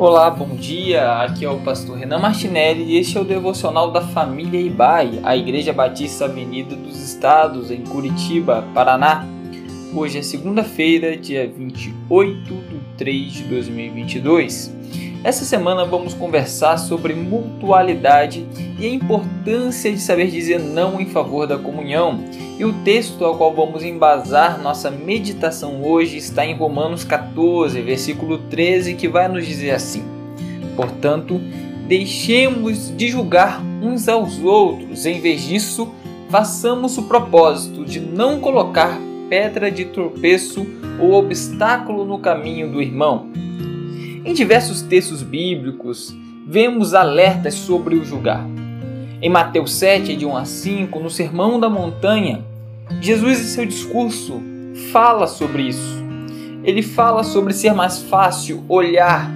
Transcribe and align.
Olá, 0.00 0.30
bom 0.30 0.56
dia. 0.56 1.20
Aqui 1.20 1.44
é 1.44 1.50
o 1.50 1.58
pastor 1.58 1.98
Renan 1.98 2.20
Martinelli 2.20 2.84
e 2.84 2.96
este 2.96 3.18
é 3.18 3.20
o 3.20 3.24
devocional 3.24 3.90
da 3.90 4.00
família 4.00 4.58
Ibai, 4.58 5.20
a 5.22 5.36
Igreja 5.36 5.74
Batista 5.74 6.24
Avenida 6.24 6.74
dos 6.74 6.98
Estados, 7.02 7.70
em 7.70 7.82
Curitiba, 7.82 8.64
Paraná. 8.72 9.26
Hoje 9.94 10.16
é 10.16 10.22
segunda-feira, 10.22 11.18
dia 11.18 11.46
28 11.46 12.54
de 12.54 12.80
3 12.96 13.30
de 13.30 13.42
2022. 13.42 14.74
Essa 15.22 15.44
semana 15.44 15.84
vamos 15.84 16.14
conversar 16.14 16.78
sobre 16.78 17.12
mutualidade 17.12 18.46
e 18.78 18.86
a 18.86 18.88
importância 18.88 19.92
de 19.92 20.00
saber 20.00 20.30
dizer 20.30 20.60
não 20.60 20.98
em 20.98 21.10
favor 21.10 21.46
da 21.46 21.58
comunhão. 21.58 22.24
E 22.60 22.64
o 22.66 22.74
texto 22.84 23.24
ao 23.24 23.38
qual 23.38 23.54
vamos 23.54 23.82
embasar 23.82 24.60
nossa 24.60 24.90
meditação 24.90 25.82
hoje 25.82 26.18
está 26.18 26.44
em 26.44 26.54
Romanos 26.54 27.04
14, 27.04 27.80
versículo 27.80 28.36
13, 28.36 28.96
que 28.96 29.08
vai 29.08 29.28
nos 29.28 29.46
dizer 29.46 29.70
assim: 29.70 30.04
Portanto, 30.76 31.40
deixemos 31.88 32.94
de 32.94 33.08
julgar 33.08 33.62
uns 33.82 34.10
aos 34.10 34.38
outros, 34.40 35.06
em 35.06 35.22
vez 35.22 35.40
disso, 35.40 35.90
façamos 36.28 36.98
o 36.98 37.04
propósito 37.04 37.82
de 37.82 37.98
não 37.98 38.38
colocar 38.40 39.00
pedra 39.30 39.70
de 39.70 39.86
tropeço 39.86 40.66
ou 41.00 41.14
obstáculo 41.14 42.04
no 42.04 42.18
caminho 42.18 42.70
do 42.70 42.82
irmão 42.82 43.30
em 44.22 44.34
diversos 44.34 44.82
textos 44.82 45.22
bíblicos, 45.22 46.14
vemos 46.46 46.92
alertas 46.92 47.54
sobre 47.54 47.94
o 47.94 48.04
julgar. 48.04 48.46
Em 49.22 49.30
Mateus 49.30 49.72
7, 49.72 50.14
de 50.14 50.26
1 50.26 50.36
a 50.36 50.44
5, 50.44 51.00
no 51.00 51.08
Sermão 51.08 51.58
da 51.58 51.70
Montanha, 51.70 52.44
Jesus, 53.00 53.40
em 53.40 53.44
seu 53.44 53.66
discurso, 53.66 54.40
fala 54.92 55.26
sobre 55.26 55.62
isso. 55.62 56.00
Ele 56.62 56.82
fala 56.82 57.22
sobre 57.22 57.52
ser 57.52 57.72
mais 57.72 57.98
fácil 58.02 58.64
olhar 58.68 59.30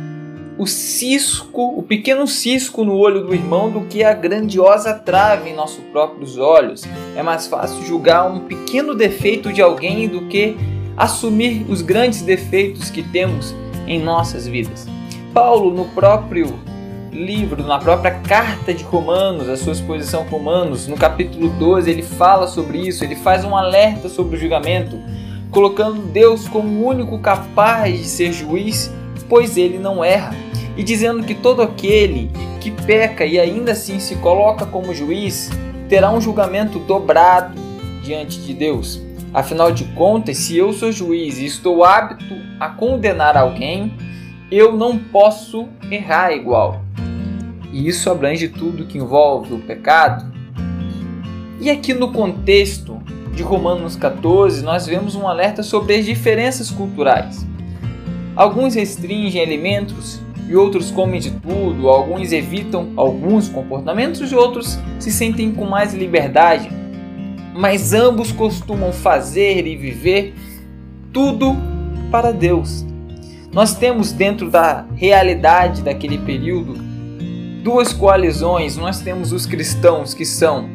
o 0.56 0.66
cisco, 0.66 1.78
o 1.78 1.82
pequeno 1.82 2.26
cisco 2.26 2.84
no 2.84 2.96
olho 2.96 3.24
do 3.24 3.34
irmão 3.34 3.70
do 3.70 3.82
que 3.82 4.04
a 4.04 4.12
grandiosa 4.12 4.94
trave 4.94 5.50
em 5.50 5.54
nossos 5.54 5.82
próprios 5.92 6.38
olhos. 6.38 6.84
É 7.16 7.22
mais 7.22 7.46
fácil 7.46 7.84
julgar 7.84 8.30
um 8.30 8.40
pequeno 8.40 8.94
defeito 8.94 9.52
de 9.52 9.60
alguém 9.60 10.08
do 10.08 10.26
que 10.26 10.56
assumir 10.96 11.66
os 11.68 11.82
grandes 11.82 12.22
defeitos 12.22 12.90
que 12.90 13.02
temos 13.02 13.54
em 13.86 14.00
nossas 14.00 14.46
vidas. 14.46 14.86
Paulo, 15.32 15.74
no 15.74 15.86
próprio 15.86 16.56
livro, 17.14 17.62
na 17.62 17.78
própria 17.78 18.10
carta 18.10 18.74
de 18.74 18.82
Romanos, 18.82 19.48
a 19.48 19.56
sua 19.56 19.72
exposição 19.72 20.24
Romanos, 20.24 20.88
no 20.88 20.96
capítulo 20.96 21.48
12, 21.48 21.88
ele 21.88 22.02
fala 22.02 22.48
sobre 22.48 22.78
isso, 22.78 23.04
ele 23.04 23.14
faz 23.14 23.44
um 23.44 23.56
alerta 23.56 24.08
sobre 24.08 24.36
o 24.36 24.38
julgamento, 24.40 24.98
colocando 25.50 26.02
Deus 26.02 26.48
como 26.48 26.68
o 26.68 26.86
único 26.86 27.18
capaz 27.20 27.98
de 27.98 28.04
ser 28.04 28.32
juiz, 28.32 28.92
pois 29.28 29.56
ele 29.56 29.78
não 29.78 30.04
erra, 30.04 30.34
e 30.76 30.82
dizendo 30.82 31.22
que 31.22 31.34
todo 31.34 31.62
aquele 31.62 32.30
que 32.60 32.72
peca 32.72 33.24
e 33.24 33.38
ainda 33.38 33.72
assim 33.72 34.00
se 34.00 34.16
coloca 34.16 34.66
como 34.66 34.92
juiz 34.92 35.50
terá 35.88 36.10
um 36.10 36.20
julgamento 36.20 36.80
dobrado 36.80 37.54
diante 38.02 38.40
de 38.40 38.52
Deus. 38.52 39.00
Afinal 39.32 39.70
de 39.70 39.84
contas, 39.94 40.38
se 40.38 40.56
eu 40.56 40.72
sou 40.72 40.90
juiz 40.90 41.38
e 41.38 41.46
estou 41.46 41.84
apto 41.84 42.34
a 42.58 42.68
condenar 42.70 43.36
alguém, 43.36 43.94
eu 44.50 44.76
não 44.76 44.98
posso 44.98 45.68
errar 45.90 46.32
igual. 46.32 46.83
E 47.74 47.88
isso 47.88 48.08
abrange 48.08 48.48
tudo 48.48 48.86
que 48.86 48.98
envolve 48.98 49.52
o 49.52 49.58
pecado. 49.58 50.32
E 51.60 51.68
aqui 51.68 51.92
no 51.92 52.12
contexto 52.12 53.02
de 53.34 53.42
Romanos 53.42 53.96
14, 53.96 54.62
nós 54.62 54.86
vemos 54.86 55.16
um 55.16 55.26
alerta 55.26 55.62
sobre 55.62 55.96
as 55.96 56.04
diferenças 56.04 56.70
culturais. 56.70 57.44
Alguns 58.36 58.74
restringem 58.74 59.42
alimentos 59.42 60.20
e 60.48 60.54
outros 60.54 60.90
comem 60.90 61.20
de 61.20 61.32
tudo, 61.32 61.88
alguns 61.88 62.30
evitam 62.32 62.92
alguns 62.96 63.48
comportamentos 63.48 64.30
e 64.30 64.34
outros 64.34 64.78
se 65.00 65.10
sentem 65.10 65.52
com 65.52 65.64
mais 65.64 65.92
liberdade 65.92 66.70
mas 67.54 67.92
ambos 67.92 68.32
costumam 68.32 68.92
fazer 68.92 69.66
e 69.66 69.76
viver 69.76 70.34
tudo 71.12 71.56
para 72.10 72.32
Deus. 72.32 72.84
Nós 73.52 73.76
temos 73.76 74.10
dentro 74.10 74.50
da 74.50 74.84
realidade 74.96 75.82
daquele 75.82 76.18
período 76.18 76.74
duas 77.64 77.94
coalizões. 77.94 78.76
Nós 78.76 79.00
temos 79.00 79.32
os 79.32 79.46
cristãos 79.46 80.12
que 80.12 80.26
são 80.26 80.68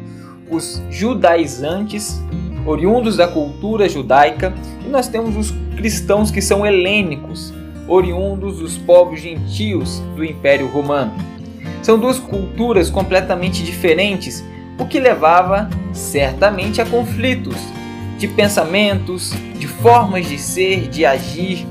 os 0.50 0.82
judaizantes, 0.90 2.20
oriundos 2.66 3.16
da 3.16 3.28
cultura 3.28 3.88
judaica, 3.88 4.52
e 4.84 4.88
nós 4.88 5.06
temos 5.06 5.36
os 5.36 5.54
cristãos 5.76 6.32
que 6.32 6.42
são 6.42 6.66
helênicos, 6.66 7.54
oriundos 7.86 8.58
dos 8.58 8.76
povos 8.76 9.20
gentios 9.20 10.00
do 10.16 10.24
Império 10.24 10.66
Romano. 10.66 11.12
São 11.80 11.96
duas 11.96 12.18
culturas 12.18 12.90
completamente 12.90 13.62
diferentes, 13.62 14.44
o 14.76 14.84
que 14.84 14.98
levava 14.98 15.70
certamente 15.92 16.82
a 16.82 16.86
conflitos 16.86 17.56
de 18.18 18.26
pensamentos, 18.26 19.32
de 19.58 19.68
formas 19.68 20.26
de 20.26 20.38
ser, 20.38 20.88
de 20.88 21.06
agir. 21.06 21.64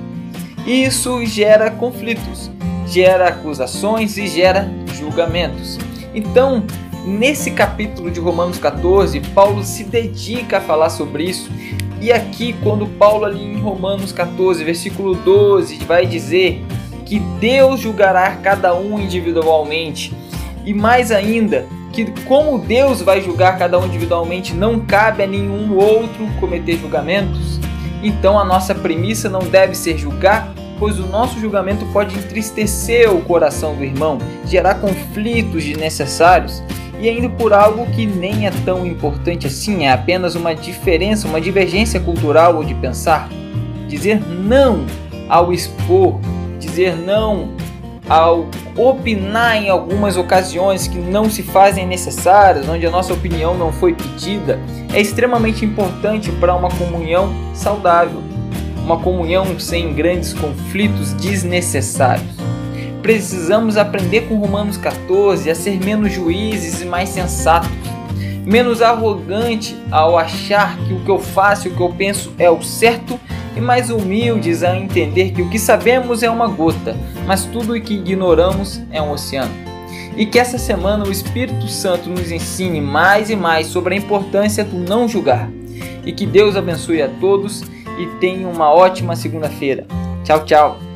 E 0.66 0.86
isso 0.86 1.26
gera 1.26 1.70
conflitos, 1.70 2.50
gera 2.88 3.28
acusações 3.28 4.18
e 4.18 4.28
gera 4.28 4.79
julgamentos. 5.00 5.78
Então, 6.14 6.64
nesse 7.06 7.52
capítulo 7.52 8.12
de 8.12 8.20
Romanos 8.20 8.60
14, 8.60 9.20
Paulo 9.34 9.64
se 9.64 9.84
dedica 9.84 10.58
a 10.58 10.62
falar 10.62 10.90
sobre 10.90 11.24
isso. 11.24 11.50
E 12.02 12.12
aqui, 12.12 12.54
quando 12.64 12.88
Paulo, 12.88 13.26
ali 13.26 13.44
em 13.44 13.60
Romanos 13.60 14.12
14, 14.12 14.64
versículo 14.64 15.16
12, 15.16 15.78
vai 15.86 16.06
dizer 16.06 16.64
que 17.06 17.20
Deus 17.40 17.80
julgará 17.80 18.36
cada 18.36 18.76
um 18.76 19.00
individualmente, 19.00 20.14
e 20.64 20.74
mais 20.74 21.12
ainda, 21.12 21.66
que 21.92 22.06
como 22.26 22.60
Deus 22.60 23.02
vai 23.02 23.22
julgar 23.22 23.58
cada 23.58 23.80
um 23.80 23.86
individualmente, 23.86 24.54
não 24.54 24.80
cabe 24.80 25.24
a 25.24 25.28
nenhum 25.28 25.76
outro 25.76 26.28
cometer 26.40 26.78
julgamentos. 26.78 27.60
Então 28.04 28.40
a 28.40 28.46
nossa 28.46 28.74
premissa 28.74 29.28
não 29.28 29.40
deve 29.40 29.76
ser 29.76 29.98
julgar, 29.98 30.54
pois 30.80 30.98
o 30.98 31.06
nosso 31.06 31.40
julgamento 31.40 31.86
pode 31.88 32.18
entristecer 32.18 33.14
o 33.14 33.22
coração 33.22 33.76
do 33.76 33.84
irmão, 33.84 34.18
gerar 34.46 34.76
conflitos 34.76 35.64
desnecessários 35.64 36.64
e 37.00 37.08
ainda 37.08 37.30
por 37.30 37.54
algo 37.54 37.86
que 37.88 38.06
nem 38.06 38.48
é 38.48 38.52
tão 38.66 38.86
importante 38.86 39.48
assim, 39.48 39.86
é 39.86 39.92
apenas 39.92 40.36
uma 40.36 40.56
diferença, 40.56 41.28
uma 41.28 41.40
divergência 41.40 42.00
cultural 42.00 42.56
ou 42.56 42.64
de 42.64 42.74
pensar. 42.74 43.30
Dizer 43.88 44.22
não 44.22 44.86
ao 45.28 45.54
expor, 45.54 46.20
dizer 46.60 46.96
não 46.96 47.50
ao 48.10 48.48
opinar 48.76 49.58
em 49.58 49.70
algumas 49.70 50.18
ocasiões 50.18 50.88
que 50.88 50.98
não 50.98 51.30
se 51.30 51.44
fazem 51.44 51.86
necessárias, 51.86 52.68
onde 52.68 52.86
a 52.86 52.90
nossa 52.90 53.14
opinião 53.14 53.56
não 53.56 53.72
foi 53.72 53.94
pedida, 53.94 54.60
é 54.94 55.00
extremamente 55.00 55.64
importante 55.64 56.32
para 56.34 56.56
uma 56.56 56.70
comunhão 56.70 57.32
saudável, 57.54 58.24
uma 58.90 58.98
comunhão 58.98 59.60
sem 59.60 59.94
grandes 59.94 60.34
conflitos 60.34 61.14
desnecessários. 61.14 62.26
Precisamos 63.04 63.78
aprender 63.78 64.22
com 64.22 64.40
Romanos 64.40 64.78
14 64.78 65.48
a 65.48 65.54
ser 65.54 65.80
menos 65.80 66.12
juízes 66.12 66.82
e 66.82 66.86
mais 66.86 67.10
sensatos, 67.10 67.70
menos 68.44 68.82
arrogante 68.82 69.78
ao 69.92 70.18
achar 70.18 70.76
que 70.80 70.94
o 70.94 71.02
que 71.02 71.12
eu 71.12 71.20
faço 71.20 71.68
e 71.68 71.72
o 71.72 71.76
que 71.76 71.82
eu 71.82 71.90
penso 71.90 72.34
é 72.40 72.50
o 72.50 72.64
certo 72.64 73.20
e 73.56 73.62
mais 73.62 73.92
humildes 73.92 74.64
a 74.64 74.76
entender 74.76 75.34
que 75.34 75.42
o 75.44 75.50
que 75.52 75.60
sabemos 75.60 76.24
é 76.24 76.30
uma 76.30 76.48
gota, 76.48 76.98
mas 77.28 77.46
tudo 77.46 77.76
o 77.76 77.82
que 77.82 77.94
ignoramos 77.94 78.82
é 78.90 79.00
um 79.00 79.12
oceano. 79.12 79.54
E 80.18 80.26
que 80.26 80.40
essa 80.40 80.58
semana 80.58 81.06
o 81.06 81.12
Espírito 81.12 81.68
Santo 81.68 82.10
nos 82.10 82.32
ensine 82.32 82.82
mais 82.82 83.30
e 83.30 83.36
mais 83.36 83.68
sobre 83.68 83.94
a 83.94 83.98
importância 83.98 84.64
do 84.64 84.80
não 84.80 85.08
julgar. 85.08 85.48
E 86.04 86.12
que 86.12 86.26
Deus 86.26 86.56
abençoe 86.56 87.04
a 87.04 87.08
todos 87.08 87.64
e 88.00 88.08
tenha 88.20 88.48
uma 88.48 88.72
ótima 88.72 89.16
segunda-feira. 89.16 89.86
Tchau, 90.24 90.46
tchau! 90.46 90.89